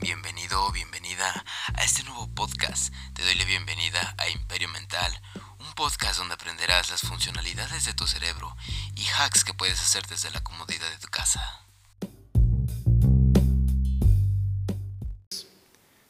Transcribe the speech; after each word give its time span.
Bienvenido 0.00 0.64
o 0.64 0.70
bienvenida 0.70 1.44
a 1.74 1.82
este 1.82 2.04
nuevo 2.04 2.28
podcast. 2.32 2.94
Te 3.14 3.24
doy 3.24 3.34
la 3.34 3.44
bienvenida 3.44 4.14
a 4.16 4.28
Imperio 4.28 4.68
Mental, 4.68 5.12
un 5.58 5.72
podcast 5.74 6.20
donde 6.20 6.34
aprenderás 6.34 6.88
las 6.90 7.00
funcionalidades 7.00 7.84
de 7.84 7.94
tu 7.94 8.06
cerebro 8.06 8.56
y 8.94 9.02
hacks 9.18 9.42
que 9.42 9.54
puedes 9.54 9.80
hacer 9.80 10.06
desde 10.06 10.30
la 10.30 10.40
comodidad 10.40 10.88
de 10.88 10.98
tu 10.98 11.08
casa. 11.08 11.42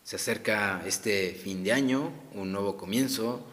Se 0.02 0.16
acerca 0.16 0.82
este 0.84 1.32
fin 1.43 1.64
de 1.64 1.73
año, 1.73 2.12
un 2.34 2.52
nuevo 2.52 2.77
comienzo, 2.77 3.48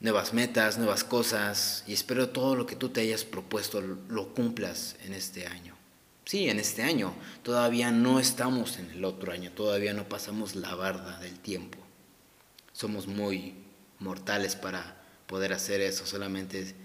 nuevas 0.00 0.32
metas, 0.32 0.78
nuevas 0.78 1.04
cosas 1.04 1.84
y 1.86 1.92
espero 1.92 2.30
todo 2.30 2.56
lo 2.56 2.64
que 2.64 2.76
tú 2.76 2.88
te 2.88 3.02
hayas 3.02 3.24
propuesto 3.24 3.82
lo 3.82 4.32
cumplas 4.32 4.96
en 5.04 5.12
este 5.12 5.46
año. 5.46 5.79
Sí, 6.30 6.48
en 6.48 6.60
este 6.60 6.84
año. 6.84 7.12
Todavía 7.42 7.90
no 7.90 8.20
estamos 8.20 8.78
en 8.78 8.88
el 8.92 9.04
otro 9.04 9.32
año, 9.32 9.50
todavía 9.50 9.94
no 9.94 10.08
pasamos 10.08 10.54
la 10.54 10.76
barda 10.76 11.18
del 11.18 11.40
tiempo. 11.40 11.76
Somos 12.72 13.08
muy 13.08 13.56
mortales 13.98 14.54
para 14.54 15.02
poder 15.26 15.52
hacer 15.52 15.80
eso, 15.80 16.06
solamente 16.06 16.76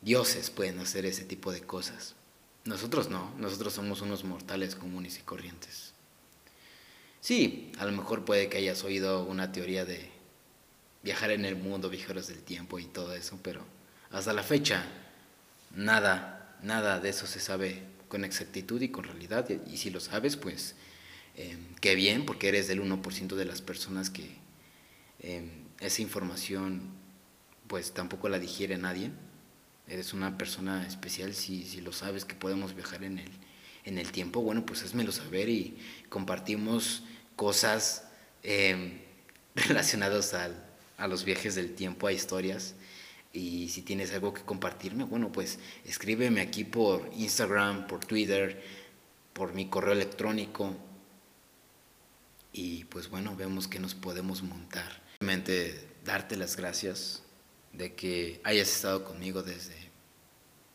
dioses 0.00 0.50
pueden 0.50 0.80
hacer 0.80 1.06
ese 1.06 1.22
tipo 1.22 1.52
de 1.52 1.60
cosas. 1.60 2.16
Nosotros 2.64 3.10
no, 3.10 3.32
nosotros 3.38 3.74
somos 3.74 4.00
unos 4.00 4.24
mortales 4.24 4.74
comunes 4.74 5.20
y 5.20 5.22
corrientes. 5.22 5.92
Sí, 7.20 7.70
a 7.78 7.84
lo 7.84 7.92
mejor 7.92 8.24
puede 8.24 8.48
que 8.48 8.58
hayas 8.58 8.82
oído 8.82 9.22
una 9.22 9.52
teoría 9.52 9.84
de 9.84 10.10
viajar 11.04 11.30
en 11.30 11.44
el 11.44 11.54
mundo, 11.54 11.90
viajeros 11.90 12.26
del 12.26 12.42
tiempo 12.42 12.80
y 12.80 12.86
todo 12.86 13.14
eso, 13.14 13.38
pero 13.40 13.64
hasta 14.10 14.32
la 14.32 14.42
fecha 14.42 14.84
nada, 15.76 16.58
nada 16.64 16.98
de 16.98 17.10
eso 17.10 17.28
se 17.28 17.38
sabe 17.38 17.91
con 18.12 18.26
exactitud 18.26 18.82
y 18.82 18.90
con 18.90 19.04
realidad. 19.04 19.48
Y, 19.66 19.78
si 19.78 19.88
lo 19.88 19.98
sabes, 19.98 20.36
pues 20.36 20.74
eh, 21.34 21.56
qué 21.80 21.94
bien, 21.94 22.26
porque 22.26 22.48
eres 22.48 22.68
del 22.68 22.82
1% 22.82 23.36
de 23.36 23.44
las 23.46 23.62
personas 23.62 24.10
que 24.10 24.28
eh, 25.20 25.48
esa 25.80 26.02
información 26.02 26.82
pues 27.68 27.94
tampoco 27.94 28.28
la 28.28 28.38
digiere 28.38 28.76
nadie. 28.76 29.12
Eres 29.88 30.12
una 30.12 30.36
persona 30.36 30.86
especial 30.86 31.32
si, 31.32 31.64
si 31.64 31.80
lo 31.80 31.94
sabes 31.94 32.26
que 32.26 32.34
podemos 32.34 32.74
viajar 32.74 33.02
en 33.02 33.18
el, 33.18 33.30
en 33.86 33.96
el 33.96 34.12
tiempo. 34.12 34.42
Bueno, 34.42 34.66
pues 34.66 34.82
házmelo 34.82 35.10
saber 35.10 35.48
y 35.48 35.78
compartimos 36.10 37.04
cosas 37.34 38.04
eh, 38.42 39.06
relacionadas 39.54 40.34
a 40.34 41.08
los 41.08 41.24
viajes 41.24 41.54
del 41.54 41.74
tiempo, 41.74 42.08
a 42.08 42.12
historias 42.12 42.74
y 43.32 43.68
si 43.68 43.82
tienes 43.82 44.12
algo 44.12 44.34
que 44.34 44.42
compartirme, 44.42 45.04
bueno, 45.04 45.32
pues 45.32 45.58
escríbeme 45.84 46.40
aquí 46.40 46.64
por 46.64 47.10
Instagram, 47.16 47.86
por 47.86 48.04
Twitter, 48.04 48.62
por 49.32 49.54
mi 49.54 49.68
correo 49.68 49.92
electrónico. 49.92 50.76
Y 52.52 52.84
pues 52.84 53.08
bueno, 53.08 53.34
vemos 53.34 53.68
que 53.68 53.78
nos 53.78 53.94
podemos 53.94 54.42
montar. 54.42 55.02
Realmente 55.20 55.88
darte 56.04 56.36
las 56.36 56.56
gracias 56.56 57.22
de 57.72 57.94
que 57.94 58.40
hayas 58.44 58.68
estado 58.68 59.04
conmigo 59.04 59.42
desde 59.42 59.76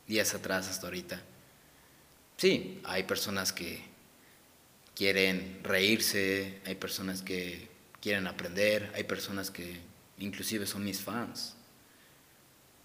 días 0.07 0.33
atrás 0.33 0.67
hasta 0.67 0.87
ahorita. 0.87 1.21
Sí, 2.37 2.81
hay 2.83 3.03
personas 3.03 3.53
que 3.53 3.83
quieren 4.95 5.59
reírse, 5.63 6.59
hay 6.65 6.75
personas 6.75 7.21
que 7.21 7.67
quieren 8.01 8.25
aprender, 8.25 8.91
hay 8.95 9.03
personas 9.03 9.51
que 9.51 9.79
inclusive 10.17 10.65
son 10.65 10.83
mis 10.83 11.01
fans. 11.01 11.56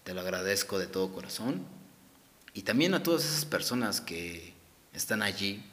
Te 0.03 0.13
lo 0.13 0.21
agradezco 0.21 0.79
de 0.79 0.87
todo 0.87 1.13
corazón. 1.13 1.65
Y 2.53 2.63
también 2.63 2.93
a 2.93 3.03
todas 3.03 3.23
esas 3.23 3.45
personas 3.45 4.01
que 4.01 4.53
están 4.93 5.21
allí, 5.21 5.63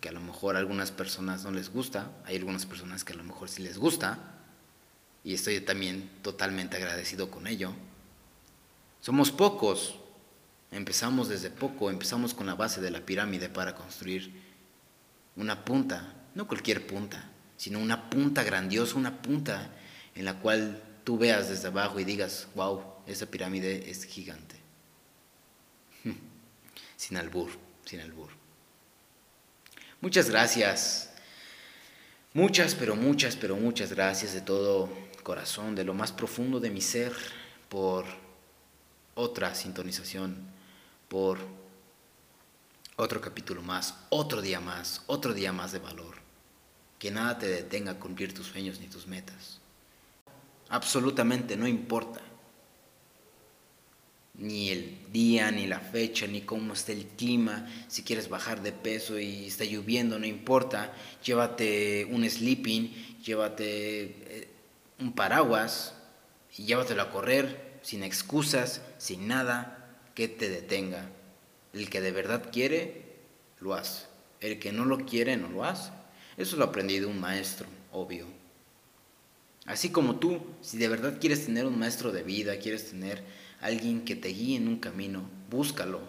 que 0.00 0.08
a 0.08 0.12
lo 0.12 0.20
mejor 0.20 0.56
a 0.56 0.58
algunas 0.58 0.90
personas 0.90 1.44
no 1.44 1.50
les 1.50 1.70
gusta, 1.70 2.10
hay 2.24 2.36
algunas 2.36 2.66
personas 2.66 3.04
que 3.04 3.12
a 3.12 3.16
lo 3.16 3.24
mejor 3.24 3.48
sí 3.48 3.62
les 3.62 3.78
gusta, 3.78 4.18
y 5.24 5.34
estoy 5.34 5.60
también 5.60 6.10
totalmente 6.22 6.76
agradecido 6.76 7.30
con 7.30 7.46
ello. 7.46 7.72
Somos 9.00 9.30
pocos, 9.30 9.96
empezamos 10.70 11.28
desde 11.28 11.50
poco, 11.50 11.90
empezamos 11.90 12.34
con 12.34 12.46
la 12.46 12.54
base 12.54 12.80
de 12.80 12.90
la 12.90 13.00
pirámide 13.00 13.48
para 13.48 13.74
construir 13.74 14.32
una 15.36 15.64
punta, 15.64 16.14
no 16.34 16.48
cualquier 16.48 16.86
punta, 16.86 17.30
sino 17.56 17.78
una 17.78 18.10
punta 18.10 18.42
grandiosa, 18.42 18.96
una 18.96 19.22
punta 19.22 19.70
en 20.14 20.24
la 20.24 20.38
cual 20.38 20.82
tú 21.04 21.18
veas 21.18 21.48
desde 21.48 21.68
abajo 21.68 22.00
y 22.00 22.04
digas, 22.04 22.48
wow, 22.54 22.82
esa 23.06 23.26
pirámide 23.26 23.90
es 23.90 24.04
gigante. 24.04 24.56
sin 26.96 27.16
albur, 27.16 27.50
sin 27.84 28.00
albur. 28.00 28.30
Muchas 30.00 30.30
gracias. 30.30 31.10
Muchas, 32.34 32.74
pero 32.74 32.96
muchas, 32.96 33.36
pero 33.36 33.56
muchas 33.56 33.92
gracias 33.92 34.32
de 34.32 34.40
todo 34.40 34.88
corazón, 35.22 35.74
de 35.74 35.84
lo 35.84 35.94
más 35.94 36.12
profundo 36.12 36.60
de 36.60 36.70
mi 36.70 36.80
ser, 36.80 37.12
por 37.68 38.04
otra 39.14 39.54
sintonización, 39.54 40.36
por 41.08 41.38
otro 42.96 43.20
capítulo 43.20 43.62
más, 43.62 43.94
otro 44.08 44.40
día 44.40 44.60
más, 44.60 45.02
otro 45.06 45.34
día 45.34 45.52
más 45.52 45.72
de 45.72 45.78
valor. 45.78 46.16
Que 46.98 47.10
nada 47.10 47.38
te 47.38 47.46
detenga 47.48 47.92
a 47.92 47.98
cumplir 47.98 48.32
tus 48.32 48.46
sueños 48.46 48.80
ni 48.80 48.86
tus 48.86 49.06
metas. 49.06 49.60
Absolutamente 50.68 51.56
no 51.56 51.68
importa 51.68 52.20
ni 54.34 54.70
el 54.70 54.98
día, 55.12 55.50
ni 55.50 55.66
la 55.66 55.80
fecha, 55.80 56.26
ni 56.26 56.40
cómo 56.40 56.72
está 56.72 56.92
el 56.92 57.06
clima, 57.06 57.68
si 57.88 58.02
quieres 58.02 58.28
bajar 58.28 58.62
de 58.62 58.72
peso 58.72 59.18
y 59.18 59.46
está 59.46 59.64
lloviendo, 59.64 60.18
no 60.18 60.26
importa, 60.26 60.94
llévate 61.24 62.06
un 62.10 62.28
sleeping, 62.28 63.18
llévate 63.22 63.64
eh, 63.64 64.48
un 64.98 65.12
paraguas 65.12 65.94
y 66.56 66.64
llévatelo 66.64 67.02
a 67.02 67.10
correr 67.10 67.78
sin 67.82 68.02
excusas, 68.02 68.80
sin 68.98 69.28
nada 69.28 69.96
que 70.14 70.28
te 70.28 70.48
detenga. 70.48 71.10
El 71.72 71.88
que 71.88 72.00
de 72.00 72.12
verdad 72.12 72.50
quiere, 72.52 73.02
lo 73.60 73.74
hace. 73.74 74.06
El 74.40 74.58
que 74.58 74.72
no 74.72 74.84
lo 74.84 74.98
quiere, 75.06 75.36
no 75.36 75.48
lo 75.48 75.64
hace. 75.64 75.90
Eso 76.36 76.56
lo 76.56 76.64
aprendí 76.64 76.98
de 76.98 77.06
un 77.06 77.20
maestro, 77.20 77.66
obvio. 77.92 78.41
Así 79.66 79.90
como 79.90 80.16
tú, 80.16 80.40
si 80.60 80.76
de 80.76 80.88
verdad 80.88 81.18
quieres 81.20 81.46
tener 81.46 81.66
un 81.66 81.78
maestro 81.78 82.10
de 82.10 82.22
vida, 82.22 82.58
quieres 82.58 82.90
tener 82.90 83.22
alguien 83.60 84.04
que 84.04 84.16
te 84.16 84.28
guíe 84.28 84.56
en 84.56 84.68
un 84.68 84.78
camino, 84.78 85.28
búscalo. 85.50 86.00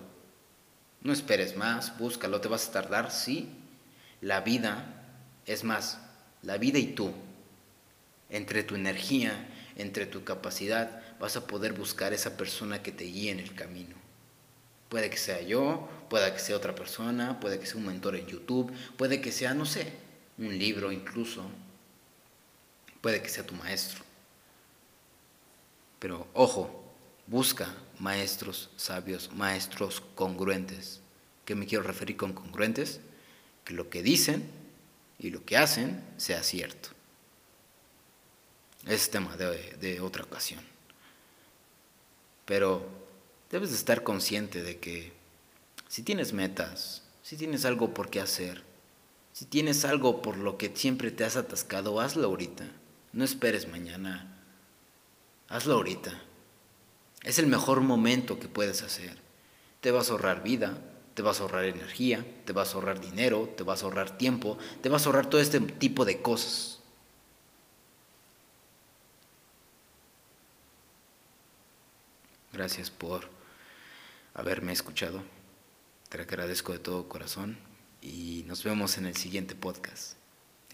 No 1.01 1.13
esperes 1.13 1.55
más, 1.55 1.97
búscalo, 1.99 2.41
te 2.41 2.47
vas 2.47 2.67
a 2.67 2.71
tardar, 2.71 3.11
sí. 3.11 3.49
La 4.21 4.41
vida, 4.41 5.03
es 5.45 5.63
más, 5.63 5.99
la 6.41 6.57
vida 6.57 6.79
y 6.79 6.87
tú, 6.87 7.11
entre 8.29 8.63
tu 8.63 8.75
energía, 8.75 9.47
entre 9.75 10.07
tu 10.07 10.23
capacidad, 10.23 11.01
vas 11.19 11.35
a 11.35 11.45
poder 11.45 11.73
buscar 11.73 12.13
esa 12.13 12.37
persona 12.37 12.81
que 12.81 12.91
te 12.91 13.03
guíe 13.03 13.31
en 13.31 13.39
el 13.39 13.53
camino. 13.53 13.95
Puede 14.89 15.09
que 15.09 15.17
sea 15.17 15.41
yo, 15.41 15.89
puede 16.09 16.31
que 16.33 16.39
sea 16.39 16.57
otra 16.57 16.73
persona, 16.73 17.39
puede 17.39 17.59
que 17.59 17.65
sea 17.65 17.77
un 17.77 17.85
mentor 17.85 18.15
en 18.15 18.27
YouTube, 18.27 18.71
puede 18.97 19.21
que 19.21 19.31
sea, 19.31 19.53
no 19.53 19.65
sé, 19.65 19.93
un 20.37 20.57
libro 20.57 20.91
incluso, 20.91 21.43
puede 23.03 23.21
que 23.21 23.29
sea 23.29 23.45
tu 23.45 23.53
maestro. 23.53 24.03
Pero 25.99 26.27
ojo, 26.33 26.83
Busca 27.27 27.73
maestros 27.99 28.69
sabios, 28.75 29.31
maestros 29.33 30.01
congruentes. 30.15 30.99
¿Qué 31.45 31.55
me 31.55 31.65
quiero 31.65 31.83
referir 31.83 32.17
con 32.17 32.33
congruentes? 32.33 32.99
Que 33.63 33.73
lo 33.73 33.89
que 33.89 34.03
dicen 34.03 34.43
y 35.19 35.29
lo 35.29 35.45
que 35.45 35.57
hacen 35.57 36.03
sea 36.17 36.43
cierto. 36.43 36.89
Es 38.85 39.09
tema 39.09 39.37
de, 39.37 39.77
de 39.79 40.01
otra 40.01 40.23
ocasión. 40.23 40.61
Pero 42.45 42.85
debes 43.49 43.69
de 43.69 43.77
estar 43.77 44.03
consciente 44.03 44.61
de 44.61 44.79
que 44.79 45.13
si 45.87 46.03
tienes 46.03 46.33
metas, 46.33 47.03
si 47.21 47.37
tienes 47.37 47.63
algo 47.63 47.93
por 47.93 48.09
qué 48.09 48.19
hacer, 48.19 48.63
si 49.31 49.45
tienes 49.45 49.85
algo 49.85 50.21
por 50.21 50.35
lo 50.35 50.57
que 50.57 50.73
siempre 50.75 51.09
te 51.09 51.23
has 51.23 51.37
atascado, 51.37 52.01
hazlo 52.01 52.27
ahorita. 52.27 52.65
No 53.13 53.23
esperes 53.23 53.67
mañana. 53.67 54.27
Hazlo 55.47 55.75
ahorita. 55.75 56.19
Es 57.21 57.39
el 57.39 57.47
mejor 57.47 57.81
momento 57.81 58.39
que 58.39 58.47
puedes 58.47 58.81
hacer. 58.81 59.17
Te 59.81 59.91
vas 59.91 60.09
a 60.09 60.13
ahorrar 60.13 60.43
vida, 60.43 60.79
te 61.13 61.21
vas 61.21 61.39
a 61.39 61.43
ahorrar 61.43 61.65
energía, 61.65 62.25
te 62.45 62.53
vas 62.53 62.71
a 62.71 62.75
ahorrar 62.75 62.99
dinero, 62.99 63.53
te 63.55 63.63
vas 63.63 63.83
a 63.83 63.85
ahorrar 63.85 64.17
tiempo, 64.17 64.57
te 64.81 64.89
vas 64.89 65.03
a 65.03 65.05
ahorrar 65.05 65.29
todo 65.29 65.39
este 65.39 65.59
tipo 65.59 66.05
de 66.05 66.21
cosas. 66.21 66.79
Gracias 72.51 72.89
por 72.89 73.29
haberme 74.33 74.73
escuchado. 74.73 75.23
Te 76.09 76.19
agradezco 76.21 76.71
de 76.71 76.79
todo 76.79 77.09
corazón 77.09 77.57
y 78.01 78.43
nos 78.47 78.63
vemos 78.63 78.97
en 78.97 79.05
el 79.05 79.15
siguiente 79.15 79.55
podcast. 79.55 80.13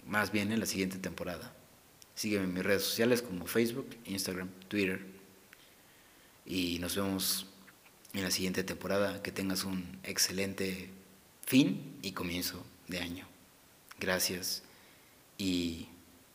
Más 0.05 0.31
bien 0.31 0.51
en 0.51 0.59
la 0.59 0.65
siguiente 0.65 0.97
temporada. 0.97 1.53
Sígueme 2.19 2.43
en 2.43 2.53
mis 2.53 2.63
redes 2.65 2.83
sociales 2.83 3.21
como 3.21 3.47
Facebook, 3.47 3.95
Instagram, 4.03 4.49
Twitter, 4.67 4.99
y 6.45 6.77
nos 6.79 6.97
vemos 6.97 7.45
en 8.11 8.23
la 8.23 8.29
siguiente 8.29 8.61
temporada. 8.65 9.23
Que 9.23 9.31
tengas 9.31 9.63
un 9.63 9.97
excelente 10.03 10.89
fin 11.45 11.97
y 12.01 12.11
comienzo 12.11 12.65
de 12.89 12.99
año. 12.99 13.25
Gracias 14.01 14.63
y 15.37 15.87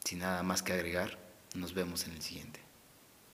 sin 0.03 0.21
nada 0.21 0.43
más 0.43 0.63
que 0.63 0.73
agregar, 0.73 1.19
nos 1.55 1.75
vemos 1.75 2.07
en 2.07 2.13
el 2.13 2.23
siguiente. 2.23 2.64